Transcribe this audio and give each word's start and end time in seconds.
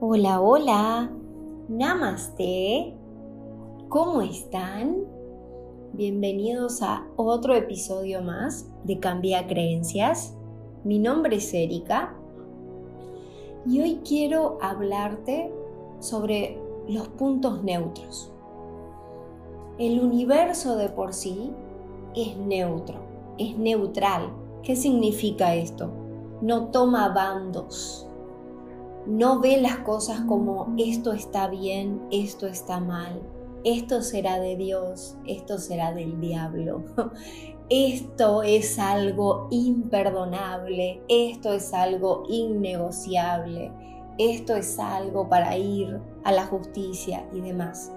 Hola, 0.00 0.40
hola. 0.40 1.10
Namaste. 1.68 2.94
¿Cómo 3.88 4.22
están? 4.22 4.96
Bienvenidos 5.92 6.82
a 6.82 7.04
otro 7.16 7.56
episodio 7.56 8.22
más 8.22 8.70
de 8.84 9.00
Cambia 9.00 9.48
Creencias. 9.48 10.36
Mi 10.84 11.00
nombre 11.00 11.38
es 11.38 11.52
Erika 11.52 12.14
y 13.66 13.80
hoy 13.80 14.00
quiero 14.06 14.58
hablarte 14.62 15.52
sobre 15.98 16.60
los 16.86 17.08
puntos 17.08 17.64
neutros. 17.64 18.30
El 19.78 19.98
universo 19.98 20.76
de 20.76 20.90
por 20.90 21.12
sí 21.12 21.50
es 22.14 22.36
neutro, 22.36 23.00
es 23.36 23.58
neutral. 23.58 24.32
¿Qué 24.62 24.76
significa 24.76 25.56
esto? 25.56 25.90
No 26.40 26.68
toma 26.68 27.08
bandos 27.08 28.07
no 29.08 29.40
ve 29.40 29.58
las 29.58 29.78
cosas 29.78 30.20
como 30.28 30.74
esto 30.76 31.14
está 31.14 31.48
bien, 31.48 32.02
esto 32.10 32.46
está 32.46 32.78
mal, 32.78 33.22
esto 33.64 34.02
será 34.02 34.38
de 34.38 34.54
Dios, 34.54 35.16
esto 35.26 35.56
será 35.56 35.94
del 35.94 36.20
diablo, 36.20 36.84
esto 37.70 38.42
es 38.42 38.78
algo 38.78 39.48
imperdonable, 39.50 41.00
esto 41.08 41.54
es 41.54 41.72
algo 41.72 42.24
innegociable, 42.28 43.72
esto 44.18 44.54
es 44.54 44.78
algo 44.78 45.26
para 45.26 45.56
ir 45.56 45.98
a 46.24 46.32
la 46.32 46.44
justicia 46.44 47.26
y 47.32 47.40
demás. 47.40 47.90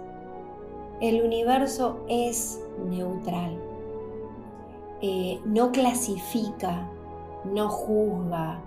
El 1.02 1.24
universo 1.24 2.06
es 2.08 2.64
neutral, 2.90 3.60
eh, 5.02 5.42
no 5.44 5.74
clasifica, 5.74 6.90
no 7.44 7.68
juzga, 7.68 8.64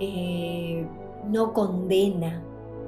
eh, 0.00 0.88
no 1.28 1.52
condena, 1.52 2.42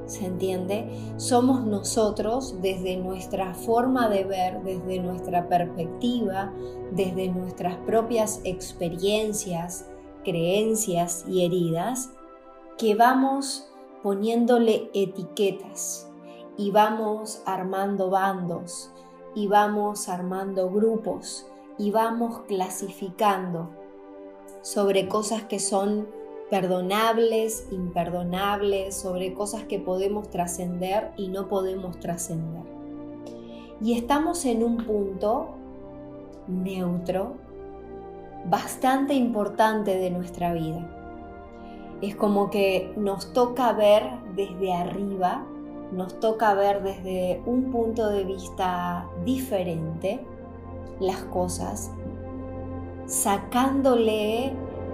¿se 0.07 0.27
entiende? 0.27 0.89
Somos 1.17 1.65
nosotros 1.65 2.57
desde 2.63 2.97
nuestra 2.97 3.55
forma 3.55 4.09
de 4.09 4.25
ver, 4.25 4.63
desde 4.63 5.01
nuestra 5.01 5.49
perspectiva, 5.49 6.53
desde 6.93 7.29
nuestras 7.29 7.77
propias 7.79 8.41
experiencias, 8.45 9.87
creencias 10.25 11.25
y 11.29 11.45
heridas, 11.45 12.11
que 12.79 12.95
vamos 12.95 13.69
poniéndole 14.03 14.91
etiquetas 14.95 16.09
y 16.57 16.71
vamos 16.71 17.43
armando 17.45 18.11
bandos 18.11 18.91
y 19.35 19.49
vamos 19.49 20.09
armando 20.09 20.71
grupos 20.71 21.47
y 21.79 21.91
vamos 21.91 22.41
clasificando 22.47 23.69
sobre 24.63 25.09
cosas 25.09 25.45
que 25.45 25.59
son 25.59 26.09
perdonables, 26.51 27.67
imperdonables, 27.71 28.95
sobre 28.95 29.35
cosas 29.35 29.65
que 29.65 29.79
podemos 29.79 30.31
trascender 30.31 31.13
y 31.17 31.29
no 31.29 31.49
podemos 31.49 31.99
trascender. 31.99 32.63
Y 33.81 33.97
estamos 33.97 34.45
en 34.45 34.63
un 34.63 34.79
punto 34.79 35.49
neutro 36.47 37.35
bastante 38.49 39.15
importante 39.15 39.97
de 39.97 40.11
nuestra 40.11 40.53
vida. 40.53 40.89
Es 42.01 42.15
como 42.15 42.51
que 42.51 42.93
nos 42.97 43.33
toca 43.33 43.73
ver 43.73 44.05
desde 44.35 44.73
arriba, 44.73 45.45
nos 45.93 46.21
toca 46.21 46.55
ver 46.55 46.83
desde 46.83 47.43
un 47.47 47.71
punto 47.73 48.09
de 48.09 48.25
vista 48.25 49.09
diferente 49.25 50.21
las 51.01 51.25
cosas, 51.25 51.91
sacándole 53.07 54.53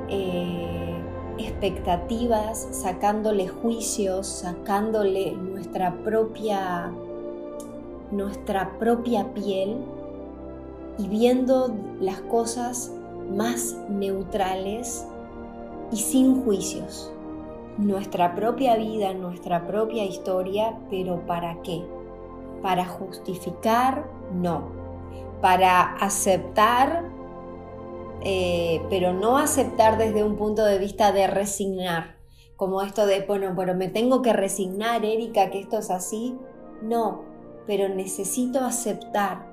eh, 0.09 1.02
expectativas, 1.39 2.69
sacándole 2.71 3.49
juicios, 3.49 4.27
sacándole 4.27 5.33
nuestra 5.33 5.95
propia 6.05 6.93
nuestra 8.13 8.79
propia 8.79 9.33
piel 9.33 9.79
y 10.99 11.09
viendo 11.09 11.75
las 11.99 12.21
cosas 12.21 12.93
más 13.35 13.77
neutrales 13.89 15.07
y 15.91 15.97
sin 15.97 16.45
juicios. 16.45 17.11
Nuestra 17.79 18.35
propia 18.35 18.77
vida, 18.77 19.15
nuestra 19.15 19.67
propia 19.67 20.05
historia, 20.05 20.79
pero 20.91 21.27
¿para 21.27 21.61
qué? 21.63 21.83
Para 22.61 22.85
justificar, 22.85 24.07
no. 24.35 24.65
Para 25.41 25.95
aceptar, 25.97 27.05
eh, 28.25 28.83
pero 28.91 29.13
no 29.13 29.39
aceptar 29.39 29.99
desde 29.99 30.25
un 30.25 30.37
punto 30.37 30.65
de 30.65 30.79
vista 30.79 31.13
de 31.13 31.27
resignar, 31.27 32.17
como 32.57 32.83
esto 32.83 33.07
de, 33.07 33.23
bueno, 33.27 33.55
pero 33.57 33.75
me 33.75 33.89
tengo 33.89 34.23
que 34.23 34.33
resignar, 34.33 35.05
Erika, 35.05 35.51
que 35.51 35.61
esto 35.61 35.79
es 35.79 35.91
así. 35.91 36.39
No, 36.83 37.25
pero 37.67 37.89
necesito 37.89 38.61
aceptar 38.61 39.53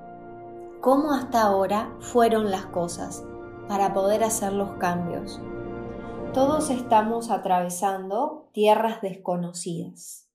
cómo 0.80 1.12
hasta 1.12 1.42
ahora 1.42 1.96
fueron 2.00 2.50
las 2.50 2.66
cosas 2.66 3.24
para 3.68 3.92
poder 3.92 4.24
hacer 4.24 4.52
los 4.52 4.72
cambios. 4.72 5.40
Todos 6.32 6.70
estamos 6.70 7.30
atravesando 7.30 8.48
tierras 8.52 9.00
desconocidas. 9.00 10.28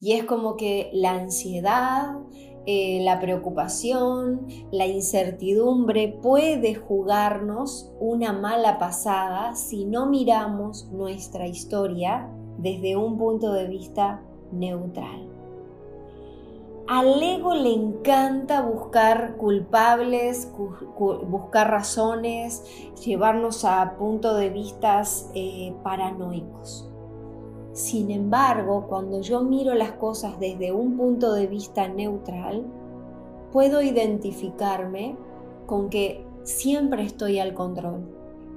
Y 0.00 0.12
es 0.12 0.24
como 0.24 0.56
que 0.56 0.90
la 0.92 1.12
ansiedad, 1.12 2.16
eh, 2.64 3.00
la 3.02 3.18
preocupación, 3.18 4.46
la 4.70 4.86
incertidumbre 4.86 6.16
puede 6.22 6.76
jugarnos 6.76 7.92
una 7.98 8.32
mala 8.32 8.78
pasada 8.78 9.56
si 9.56 9.84
no 9.84 10.06
miramos 10.06 10.88
nuestra 10.92 11.48
historia 11.48 12.28
desde 12.58 12.96
un 12.96 13.18
punto 13.18 13.52
de 13.52 13.66
vista 13.66 14.22
neutral. 14.52 15.28
Al 16.86 17.20
ego 17.20 17.54
le 17.54 17.72
encanta 17.72 18.60
buscar 18.60 19.36
culpables, 19.38 20.52
buscar 20.96 21.70
razones, 21.70 22.62
llevarnos 23.04 23.64
a 23.64 23.96
puntos 23.96 24.38
de 24.38 24.50
vistas 24.50 25.30
eh, 25.34 25.74
paranoicos. 25.82 26.91
Sin 27.72 28.10
embargo, 28.10 28.86
cuando 28.86 29.20
yo 29.22 29.40
miro 29.40 29.74
las 29.74 29.92
cosas 29.92 30.38
desde 30.38 30.72
un 30.72 30.96
punto 30.98 31.32
de 31.32 31.46
vista 31.46 31.88
neutral, 31.88 32.66
puedo 33.50 33.80
identificarme 33.80 35.16
con 35.66 35.88
que 35.88 36.26
siempre 36.42 37.02
estoy 37.02 37.38
al 37.38 37.54
control 37.54 38.02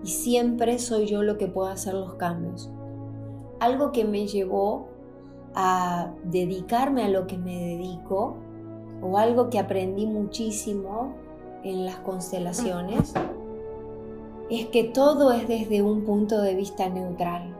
y 0.04 0.08
siempre 0.08 0.80
soy 0.80 1.06
yo 1.06 1.24
lo 1.24 1.38
que 1.38 1.48
puedo 1.48 1.70
hacer 1.70 1.94
los 1.94 2.16
cambios. 2.16 2.70
Algo 3.60 3.94
que 3.94 4.04
me 4.04 4.28
llevó 4.28 4.88
a 5.54 6.12
dedicarme 6.26 7.04
a 7.04 7.10
lo 7.10 7.26
que 7.26 7.38
me 7.38 7.58
dedico 7.58 8.36
o 9.02 9.18
algo 9.18 9.50
que 9.50 9.60
aprendí 9.60 10.08
muchísimo 10.08 11.14
en 11.64 11.86
las 11.86 11.96
constelaciones 12.00 13.14
es 14.50 14.66
que 14.68 14.84
todo 14.84 15.32
es 15.32 15.48
desde 15.48 15.82
un 15.82 16.04
punto 16.04 16.42
de 16.42 16.54
vista 16.54 16.90
neutral 16.90 17.55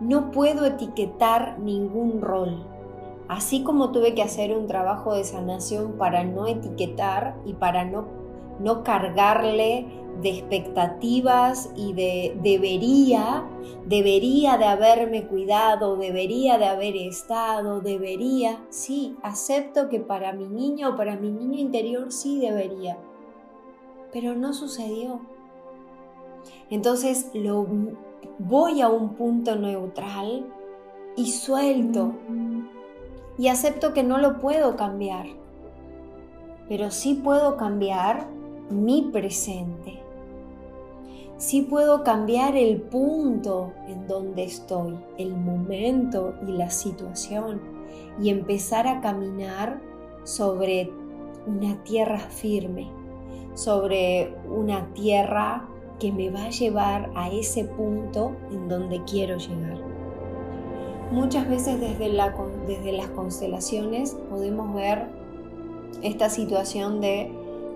no 0.00 0.30
puedo 0.30 0.64
etiquetar 0.64 1.58
ningún 1.58 2.20
rol. 2.20 2.66
Así 3.28 3.62
como 3.62 3.92
tuve 3.92 4.14
que 4.14 4.22
hacer 4.22 4.56
un 4.56 4.66
trabajo 4.66 5.14
de 5.14 5.24
sanación 5.24 5.92
para 5.92 6.24
no 6.24 6.46
etiquetar 6.46 7.36
y 7.44 7.52
para 7.54 7.84
no, 7.84 8.08
no 8.58 8.82
cargarle 8.82 9.86
de 10.20 10.30
expectativas 10.30 11.70
y 11.76 11.92
de 11.92 12.36
debería, 12.42 13.44
debería 13.86 14.58
de 14.58 14.64
haberme 14.64 15.26
cuidado, 15.26 15.96
debería 15.96 16.58
de 16.58 16.66
haber 16.66 16.96
estado, 16.96 17.80
debería, 17.80 18.60
sí, 18.68 19.16
acepto 19.22 19.88
que 19.88 20.00
para 20.00 20.32
mi 20.32 20.46
niño 20.46 20.90
o 20.90 20.96
para 20.96 21.16
mi 21.16 21.30
niño 21.30 21.58
interior 21.58 22.12
sí 22.12 22.40
debería, 22.40 22.98
pero 24.12 24.34
no 24.34 24.52
sucedió. 24.52 25.20
Entonces 26.68 27.30
lo 27.34 27.66
voy 28.38 28.80
a 28.80 28.88
un 28.88 29.14
punto 29.14 29.56
neutral 29.56 30.46
y 31.16 31.30
suelto 31.30 32.12
y 33.38 33.48
acepto 33.48 33.92
que 33.92 34.02
no 34.02 34.18
lo 34.18 34.38
puedo 34.38 34.76
cambiar, 34.76 35.26
pero 36.68 36.90
sí 36.90 37.14
puedo 37.14 37.56
cambiar 37.56 38.28
mi 38.70 39.10
presente. 39.12 40.00
Sí 41.36 41.62
puedo 41.62 42.04
cambiar 42.04 42.54
el 42.54 42.82
punto 42.82 43.72
en 43.88 44.06
donde 44.06 44.44
estoy, 44.44 44.98
el 45.16 45.34
momento 45.34 46.34
y 46.46 46.52
la 46.52 46.68
situación 46.68 47.62
y 48.20 48.28
empezar 48.28 48.86
a 48.86 49.00
caminar 49.00 49.80
sobre 50.24 50.92
una 51.46 51.82
tierra 51.82 52.18
firme, 52.18 52.90
sobre 53.54 54.36
una 54.50 54.92
tierra 54.92 55.66
que 56.00 56.10
me 56.10 56.30
va 56.30 56.46
a 56.46 56.50
llevar 56.50 57.10
a 57.14 57.30
ese 57.30 57.64
punto 57.64 58.32
en 58.50 58.68
donde 58.68 59.04
quiero 59.04 59.36
llegar. 59.36 59.78
Muchas 61.12 61.48
veces 61.48 61.80
desde, 61.80 62.08
las 62.08 63.08
constelaciones 63.10 64.16
podemos 64.28 64.74
ver 64.74 65.06
esta 66.02 66.30
situación 66.30 67.00
de 67.00 67.32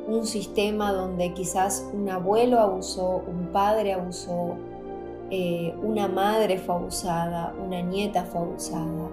un 0.06 0.26
sistema 0.26 0.92
donde 0.92 1.32
quizás 1.32 1.88
un 1.92 2.08
abuelo 2.08 2.60
abusó, 2.60 3.22
un 3.26 3.48
padre 3.52 3.92
abusó, 3.92 4.54
eh, 5.30 5.74
una 5.82 6.08
madre 6.08 6.58
fue 6.58 6.76
abusada, 6.76 7.54
una 7.64 7.80
nieta 7.80 8.24
fue 8.24 8.40
abusada, 8.40 9.10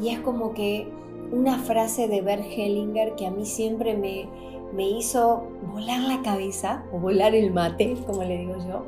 Y 0.00 0.10
es 0.10 0.20
como 0.20 0.54
que 0.54 0.88
una 1.32 1.58
frase 1.58 2.08
de 2.08 2.20
Bert 2.20 2.44
Hellinger 2.44 3.14
que 3.14 3.26
a 3.26 3.30
mí 3.30 3.44
siempre 3.44 3.96
me, 3.96 4.28
me 4.72 4.88
hizo 4.88 5.44
volar 5.72 6.00
la 6.00 6.22
cabeza, 6.22 6.84
o 6.92 6.98
volar 6.98 7.34
el 7.34 7.52
mate, 7.52 7.96
como 8.06 8.24
le 8.24 8.38
digo 8.38 8.56
yo, 8.66 8.84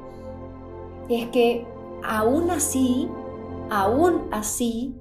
es 1.09 1.29
que 1.29 1.67
aún 2.05 2.51
así, 2.51 3.09
aún 3.71 4.29
así, 4.31 4.95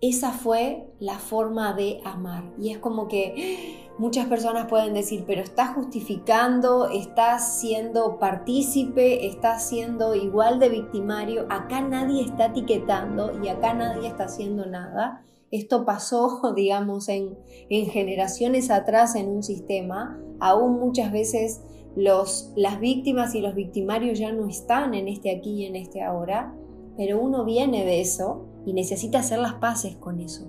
esa 0.00 0.32
fue 0.32 0.88
la 0.98 1.18
forma 1.18 1.72
de 1.72 2.00
amar. 2.04 2.44
Y 2.58 2.70
es 2.70 2.78
como 2.78 3.08
que 3.08 3.88
muchas 3.98 4.26
personas 4.26 4.66
pueden 4.66 4.94
decir, 4.94 5.24
pero 5.26 5.42
estás 5.42 5.74
justificando, 5.74 6.88
estás 6.88 7.58
siendo 7.58 8.18
partícipe, 8.18 9.26
estás 9.26 9.68
siendo 9.68 10.14
igual 10.14 10.58
de 10.58 10.68
victimario, 10.68 11.46
acá 11.50 11.80
nadie 11.80 12.22
está 12.22 12.46
etiquetando 12.46 13.42
y 13.42 13.48
acá 13.48 13.74
nadie 13.74 14.08
está 14.08 14.24
haciendo 14.24 14.66
nada. 14.66 15.22
Esto 15.50 15.84
pasó, 15.84 16.52
digamos, 16.56 17.08
en, 17.08 17.38
en 17.68 17.86
generaciones 17.86 18.70
atrás 18.70 19.14
en 19.14 19.28
un 19.28 19.42
sistema, 19.42 20.20
aún 20.40 20.78
muchas 20.78 21.12
veces 21.12 21.62
los, 21.94 22.52
las 22.56 22.78
víctimas 22.80 23.34
y 23.34 23.40
los 23.40 23.54
victimarios 23.54 24.18
ya 24.18 24.32
no 24.32 24.46
están 24.46 24.94
en 24.94 25.08
este 25.08 25.30
aquí 25.30 25.62
y 25.62 25.66
en 25.66 25.76
este 25.76 26.02
ahora, 26.02 26.54
pero 26.96 27.20
uno 27.20 27.44
viene 27.44 27.84
de 27.84 28.00
eso 28.00 28.44
y 28.66 28.72
necesita 28.72 29.20
hacer 29.20 29.38
las 29.38 29.54
paces 29.54 29.96
con 29.96 30.20
eso. 30.20 30.46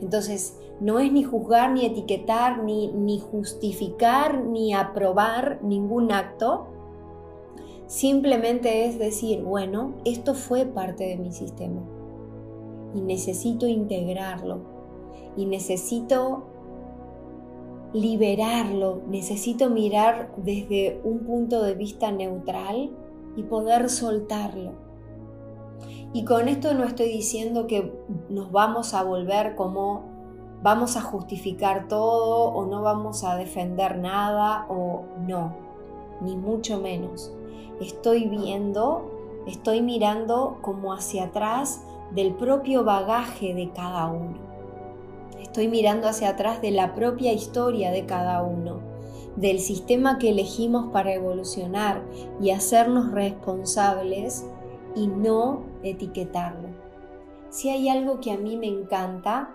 Entonces, 0.00 0.58
no 0.80 0.98
es 0.98 1.12
ni 1.12 1.22
juzgar, 1.22 1.72
ni 1.72 1.86
etiquetar, 1.86 2.64
ni 2.64 3.20
justificar, 3.20 4.42
ni 4.44 4.74
aprobar 4.74 5.60
ningún 5.62 6.10
acto. 6.10 6.66
Simplemente 7.86 8.86
es 8.86 8.98
decir, 8.98 9.42
bueno, 9.42 9.94
esto 10.04 10.34
fue 10.34 10.64
parte 10.66 11.04
de 11.04 11.18
mi 11.18 11.30
sistema 11.30 11.82
y 12.94 13.00
necesito 13.00 13.66
integrarlo 13.66 14.60
y 15.36 15.46
necesito 15.46 16.44
liberarlo, 17.92 19.02
necesito 19.08 19.68
mirar 19.68 20.32
desde 20.36 21.00
un 21.04 21.20
punto 21.20 21.62
de 21.62 21.74
vista 21.74 22.10
neutral 22.10 22.90
y 23.36 23.42
poder 23.42 23.90
soltarlo. 23.90 24.72
Y 26.14 26.24
con 26.24 26.48
esto 26.48 26.74
no 26.74 26.84
estoy 26.84 27.08
diciendo 27.08 27.66
que 27.66 27.92
nos 28.28 28.50
vamos 28.52 28.94
a 28.94 29.02
volver 29.02 29.54
como 29.56 30.02
vamos 30.62 30.96
a 30.96 31.02
justificar 31.02 31.88
todo 31.88 32.50
o 32.52 32.66
no 32.66 32.82
vamos 32.82 33.24
a 33.24 33.36
defender 33.36 33.98
nada 33.98 34.66
o 34.68 35.04
no, 35.26 35.54
ni 36.20 36.36
mucho 36.36 36.78
menos. 36.78 37.32
Estoy 37.80 38.28
viendo, 38.28 39.10
estoy 39.46 39.82
mirando 39.82 40.58
como 40.60 40.92
hacia 40.92 41.24
atrás 41.24 41.82
del 42.14 42.34
propio 42.34 42.84
bagaje 42.84 43.54
de 43.54 43.70
cada 43.70 44.06
uno 44.06 44.52
Estoy 45.52 45.68
mirando 45.68 46.08
hacia 46.08 46.30
atrás 46.30 46.62
de 46.62 46.70
la 46.70 46.94
propia 46.94 47.34
historia 47.34 47.90
de 47.90 48.06
cada 48.06 48.42
uno, 48.42 48.80
del 49.36 49.58
sistema 49.58 50.16
que 50.16 50.30
elegimos 50.30 50.90
para 50.92 51.12
evolucionar 51.12 52.02
y 52.40 52.52
hacernos 52.52 53.10
responsables 53.12 54.46
y 54.94 55.08
no 55.08 55.64
etiquetarlo. 55.82 56.68
Si 57.50 57.68
hay 57.68 57.90
algo 57.90 58.20
que 58.20 58.32
a 58.32 58.38
mí 58.38 58.56
me 58.56 58.68
encanta 58.68 59.50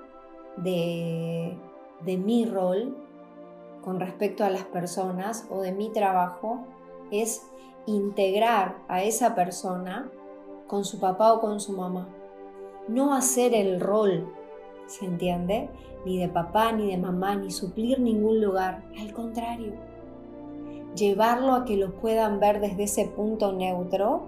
de, 0.58 1.58
mi 2.06 2.46
rol 2.46 2.96
con 3.84 4.00
respecto 4.00 4.44
a 4.44 4.52
las 4.52 4.66
personas 4.66 5.48
o 5.50 5.62
de 5.62 5.72
mi 5.72 5.90
trabajo, 5.90 6.60
es 7.10 7.42
integrar 7.88 8.78
a 8.88 9.02
esa 9.02 9.34
persona 9.34 10.12
con 10.68 10.86
su 10.86 11.00
papá 11.00 11.34
o 11.34 11.42
con 11.42 11.60
su 11.60 11.72
mamá. 11.72 12.08
No 12.88 13.14
hacer 13.14 13.54
el 13.54 13.80
rol 13.80 14.28
¿se 14.88 15.06
entiende? 15.06 15.70
Ni 16.06 16.18
de 16.18 16.30
papá, 16.30 16.72
ni 16.72 16.88
de 16.88 16.98
mamá, 16.98 17.36
ni 17.36 17.52
suplir 17.52 18.00
ningún 18.00 18.42
lugar. 18.42 18.84
Al 19.00 19.14
contrario, 19.14 19.74
llevarlo 20.96 21.54
a 21.54 21.66
que 21.66 21.78
lo 21.78 21.94
puedan 21.94 22.40
ver 22.40 22.62
desde 22.62 22.84
ese 22.84 23.06
punto 23.06 23.52
neutro, 23.52 24.24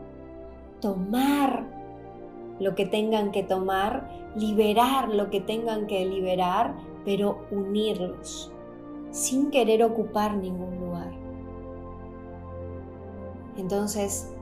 tomar 0.81 1.65
lo 2.59 2.75
que 2.75 2.85
tengan 2.85 3.31
que 3.31 3.43
tomar, 3.43 4.09
liberar 4.35 5.09
lo 5.09 5.29
que 5.29 5.39
tengan 5.39 5.87
que 5.87 6.05
liberar, 6.05 6.75
pero 7.05 7.45
unirlos, 7.51 8.51
sin 9.11 9.49
querer 9.49 9.83
ocupar 9.83 10.35
ningún 10.35 10.77
lugar. 10.79 11.11
Entonces, 13.57 14.33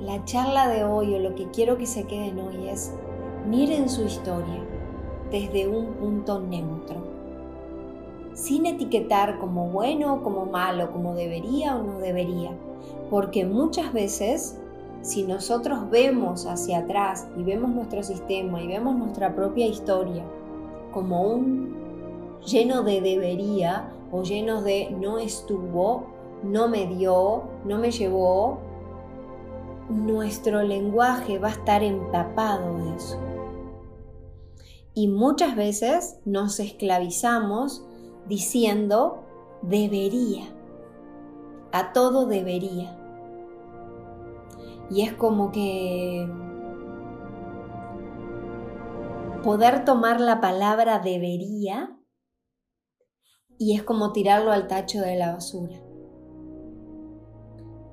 la 0.00 0.24
charla 0.24 0.68
de 0.68 0.84
hoy 0.84 1.14
o 1.14 1.18
lo 1.18 1.34
que 1.34 1.50
quiero 1.50 1.76
que 1.76 1.86
se 1.86 2.04
queden 2.04 2.38
hoy 2.38 2.68
es, 2.68 2.94
miren 3.48 3.88
su 3.88 4.04
historia 4.04 4.62
desde 5.30 5.68
un 5.68 5.94
punto 5.94 6.40
neutro, 6.40 7.02
sin 8.34 8.66
etiquetar 8.66 9.38
como 9.38 9.68
bueno, 9.68 10.22
como 10.22 10.46
malo, 10.46 10.90
como 10.92 11.14
debería 11.14 11.76
o 11.76 11.82
no 11.82 11.98
debería, 11.98 12.50
porque 13.10 13.44
muchas 13.44 13.92
veces 13.92 14.60
si 15.02 15.22
nosotros 15.22 15.88
vemos 15.90 16.46
hacia 16.46 16.80
atrás 16.80 17.28
y 17.36 17.42
vemos 17.42 17.70
nuestro 17.70 18.02
sistema 18.02 18.62
y 18.62 18.66
vemos 18.66 18.96
nuestra 18.96 19.34
propia 19.34 19.66
historia 19.66 20.24
como 20.92 21.22
un 21.22 21.74
lleno 22.44 22.82
de 22.82 23.00
debería 23.00 23.90
o 24.12 24.22
lleno 24.22 24.62
de 24.62 24.90
no 24.90 25.18
estuvo, 25.18 26.04
no 26.42 26.68
me 26.68 26.86
dio, 26.86 27.44
no 27.64 27.78
me 27.78 27.90
llevó, 27.90 28.58
nuestro 29.90 30.62
lenguaje 30.62 31.38
va 31.38 31.48
a 31.48 31.52
estar 31.52 31.82
empapado 31.82 32.78
de 32.78 32.96
eso. 32.96 33.18
Y 34.94 35.08
muchas 35.08 35.56
veces 35.56 36.18
nos 36.24 36.60
esclavizamos 36.60 37.84
diciendo 38.26 39.24
debería, 39.62 40.44
a 41.72 41.92
todo 41.92 42.26
debería. 42.26 42.96
Y 44.90 45.02
es 45.02 45.12
como 45.12 45.52
que 45.52 46.28
poder 49.42 49.84
tomar 49.84 50.20
la 50.20 50.40
palabra 50.40 50.98
debería 50.98 51.96
y 53.58 53.76
es 53.76 53.82
como 53.82 54.12
tirarlo 54.12 54.52
al 54.52 54.66
tacho 54.66 55.00
de 55.00 55.16
la 55.16 55.32
basura. 55.34 55.76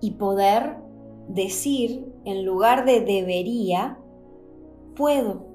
Y 0.01 0.11
poder 0.11 0.86
decir 1.27 2.05
en 2.25 2.45
lugar 2.45 2.85
de 2.85 3.01
debería, 3.01 3.99
puedo 4.95 5.45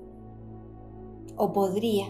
o 1.37 1.53
podría. 1.53 2.07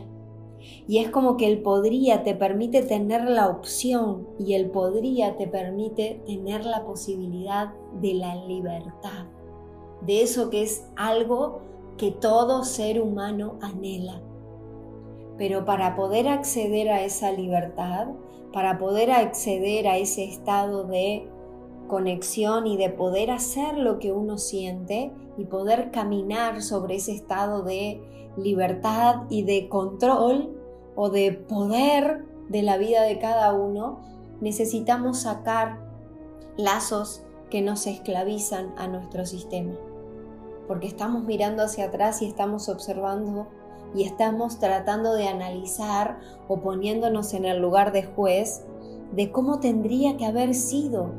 Y 0.86 0.98
es 0.98 1.10
como 1.10 1.36
que 1.36 1.46
el 1.46 1.62
podría 1.62 2.22
te 2.22 2.34
permite 2.34 2.82
tener 2.82 3.28
la 3.28 3.48
opción 3.48 4.28
y 4.38 4.54
el 4.54 4.70
podría 4.70 5.36
te 5.36 5.48
permite 5.48 6.22
tener 6.26 6.64
la 6.64 6.84
posibilidad 6.84 7.72
de 8.00 8.14
la 8.14 8.36
libertad, 8.46 9.26
de 10.02 10.22
eso 10.22 10.50
que 10.50 10.62
es 10.62 10.86
algo 10.96 11.62
que 11.96 12.10
todo 12.10 12.64
ser 12.64 13.00
humano 13.00 13.58
anhela. 13.60 14.22
Pero 15.36 15.64
para 15.64 15.96
poder 15.96 16.28
acceder 16.28 16.88
a 16.90 17.02
esa 17.04 17.32
libertad, 17.32 18.08
para 18.52 18.78
poder 18.78 19.10
acceder 19.10 19.88
a 19.88 19.96
ese 19.98 20.24
estado 20.24 20.84
de 20.84 21.28
conexión 21.88 22.66
y 22.66 22.76
de 22.76 22.90
poder 22.90 23.30
hacer 23.30 23.76
lo 23.76 23.98
que 23.98 24.12
uno 24.12 24.38
siente 24.38 25.12
y 25.36 25.44
poder 25.44 25.90
caminar 25.90 26.62
sobre 26.62 26.96
ese 26.96 27.12
estado 27.12 27.62
de 27.62 28.00
libertad 28.36 29.22
y 29.28 29.42
de 29.42 29.68
control 29.68 30.56
o 30.94 31.10
de 31.10 31.32
poder 31.32 32.24
de 32.48 32.62
la 32.62 32.76
vida 32.76 33.02
de 33.02 33.18
cada 33.18 33.52
uno, 33.52 34.00
necesitamos 34.40 35.20
sacar 35.20 35.78
lazos 36.56 37.24
que 37.50 37.62
nos 37.62 37.86
esclavizan 37.86 38.74
a 38.76 38.86
nuestro 38.88 39.26
sistema. 39.26 39.74
Porque 40.66 40.86
estamos 40.86 41.24
mirando 41.24 41.62
hacia 41.62 41.86
atrás 41.86 42.22
y 42.22 42.26
estamos 42.26 42.68
observando 42.68 43.48
y 43.94 44.04
estamos 44.04 44.58
tratando 44.58 45.12
de 45.14 45.28
analizar 45.28 46.18
o 46.48 46.60
poniéndonos 46.60 47.34
en 47.34 47.44
el 47.44 47.60
lugar 47.60 47.92
de 47.92 48.04
juez 48.04 48.64
de 49.12 49.30
cómo 49.30 49.60
tendría 49.60 50.16
que 50.16 50.24
haber 50.24 50.54
sido 50.54 51.10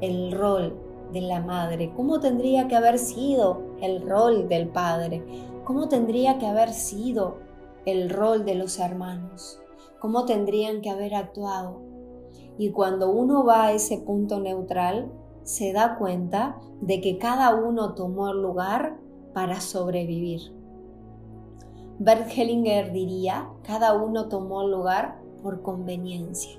el 0.00 0.32
rol 0.32 0.76
de 1.12 1.20
la 1.20 1.40
madre, 1.40 1.92
cómo 1.96 2.20
tendría 2.20 2.68
que 2.68 2.76
haber 2.76 2.98
sido 2.98 3.62
el 3.80 4.08
rol 4.08 4.48
del 4.48 4.68
padre, 4.68 5.22
cómo 5.64 5.88
tendría 5.88 6.38
que 6.38 6.46
haber 6.46 6.72
sido 6.72 7.38
el 7.86 8.10
rol 8.10 8.44
de 8.44 8.54
los 8.54 8.78
hermanos, 8.78 9.60
cómo 9.98 10.24
tendrían 10.24 10.80
que 10.80 10.90
haber 10.90 11.14
actuado. 11.14 11.80
Y 12.58 12.70
cuando 12.70 13.10
uno 13.10 13.44
va 13.44 13.64
a 13.64 13.72
ese 13.72 13.98
punto 13.98 14.40
neutral, 14.40 15.10
se 15.42 15.72
da 15.72 15.96
cuenta 15.96 16.58
de 16.80 17.00
que 17.00 17.18
cada 17.18 17.54
uno 17.54 17.94
tomó 17.94 18.30
el 18.30 18.42
lugar 18.42 18.98
para 19.32 19.60
sobrevivir. 19.60 20.52
Bert 21.98 22.30
Hellinger 22.34 22.92
diría, 22.92 23.48
cada 23.62 23.94
uno 23.94 24.28
tomó 24.28 24.62
el 24.62 24.70
lugar 24.70 25.20
por 25.42 25.62
conveniencia. 25.62 26.58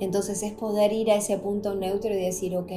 Entonces 0.00 0.42
es 0.42 0.52
poder 0.52 0.92
ir 0.92 1.10
a 1.10 1.16
ese 1.16 1.38
punto 1.38 1.74
neutro 1.74 2.12
y 2.12 2.16
decir, 2.16 2.56
ok, 2.56 2.72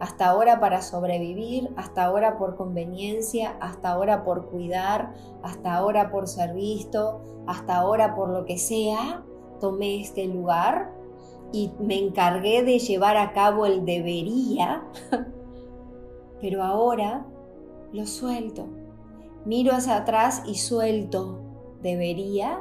hasta 0.00 0.28
ahora 0.28 0.58
para 0.58 0.82
sobrevivir, 0.82 1.70
hasta 1.76 2.04
ahora 2.04 2.36
por 2.38 2.56
conveniencia, 2.56 3.56
hasta 3.60 3.90
ahora 3.90 4.24
por 4.24 4.50
cuidar, 4.50 5.14
hasta 5.42 5.74
ahora 5.74 6.10
por 6.10 6.26
ser 6.26 6.54
visto, 6.54 7.20
hasta 7.46 7.76
ahora 7.76 8.14
por 8.14 8.30
lo 8.30 8.44
que 8.44 8.58
sea, 8.58 9.24
tomé 9.60 10.00
este 10.00 10.26
lugar 10.26 10.92
y 11.52 11.70
me 11.78 11.98
encargué 11.98 12.62
de 12.62 12.78
llevar 12.78 13.16
a 13.16 13.32
cabo 13.32 13.66
el 13.66 13.84
debería, 13.84 14.82
pero 16.40 16.62
ahora 16.62 17.26
lo 17.92 18.06
suelto. 18.06 18.66
Miro 19.44 19.72
hacia 19.72 19.96
atrás 19.96 20.42
y 20.46 20.56
suelto 20.56 21.40
debería 21.82 22.60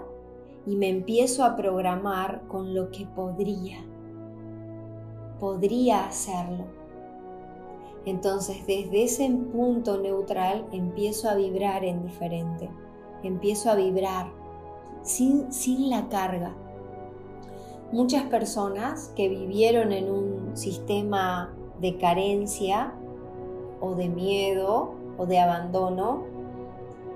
y 0.65 0.75
me 0.75 0.89
empiezo 0.89 1.43
a 1.43 1.55
programar 1.55 2.47
con 2.47 2.73
lo 2.73 2.91
que 2.91 3.05
podría. 3.05 3.83
Podría 5.39 6.05
hacerlo 6.05 6.81
entonces 8.05 8.65
desde 8.65 9.03
ese 9.03 9.29
punto 9.29 9.99
neutral 9.99 10.65
empiezo 10.71 11.29
a 11.29 11.35
vibrar 11.35 11.83
en 11.83 12.01
diferente, 12.01 12.69
empiezo 13.23 13.69
a 13.69 13.75
vibrar 13.75 14.31
sin, 15.03 15.51
sin 15.51 15.89
la 15.89 16.09
carga. 16.09 16.55
Muchas 17.91 18.23
personas 18.23 19.11
que 19.15 19.29
vivieron 19.29 19.91
en 19.91 20.09
un 20.09 20.57
sistema 20.57 21.53
de 21.79 21.97
carencia 21.97 22.93
o 23.81 23.93
de 23.95 24.09
miedo 24.09 24.93
o 25.17 25.25
de 25.27 25.39
abandono, 25.39 26.23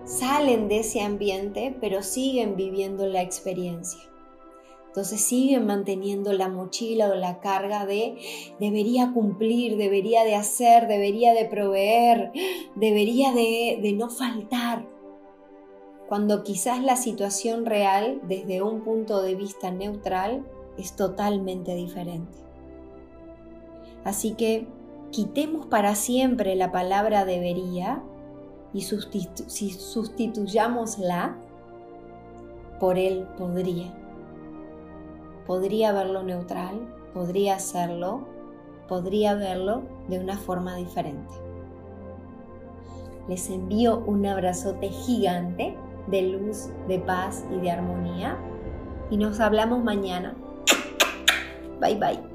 salen 0.06 0.68
de 0.68 0.80
ese 0.80 1.02
ambiente 1.02 1.76
pero 1.82 2.04
siguen 2.04 2.56
viviendo 2.56 3.08
la 3.08 3.22
experiencia. 3.22 4.02
Entonces 4.88 5.20
siguen 5.20 5.66
manteniendo 5.66 6.32
la 6.32 6.48
mochila 6.48 7.10
o 7.10 7.16
la 7.16 7.42
carga 7.42 7.86
de 7.86 8.16
debería 8.62 9.12
cumplir, 9.12 9.76
debería 9.76 10.24
de 10.24 10.36
hacer, 10.36 10.88
debería 10.88 11.34
de 11.34 11.44
proveer, 11.44 12.32
debería 12.76 13.34
de, 13.34 13.94
no 13.98 14.10
faltar. 14.10 14.86
Cuando 16.08 16.44
quizás 16.44 16.82
la 16.82 16.96
situación 16.96 17.66
real 17.66 18.22
desde 18.24 18.62
un 18.62 18.86
punto 18.86 19.22
de 19.22 19.36
vista 19.36 19.70
neutral 19.70 20.46
es 20.78 20.96
totalmente 20.96 21.76
diferente. 21.76 22.38
Así 24.06 24.32
que 24.36 24.66
quitemos 25.12 25.66
para 25.66 25.96
siempre 25.96 26.56
la 26.56 26.72
palabra 26.72 27.26
debería 27.26 28.02
y 28.76 28.82
sustituyámosla 28.82 31.36
por 32.80 32.98
el 32.98 33.26
podría 33.38 34.06
podría 35.46 35.92
verlo 35.92 36.24
neutral, 36.24 36.88
podría 37.14 37.56
hacerlo, 37.56 38.28
podría 38.88 39.36
verlo 39.36 39.84
de 40.08 40.20
una 40.20 40.38
forma 40.38 40.76
diferente. 40.76 41.34
Les 43.28 43.50
envío 43.50 44.04
un 44.06 44.26
abrazote 44.26 44.90
gigante 44.90 45.76
de 46.08 46.22
luz, 46.24 46.70
de 46.88 47.00
paz 47.00 47.44
y 47.52 47.60
de 47.60 47.72
armonía 47.72 48.38
y 49.10 49.18
nos 49.18 49.40
hablamos 49.40 49.84
mañana. 49.84 50.36
Bye 51.80 51.96
bye. 51.96 52.35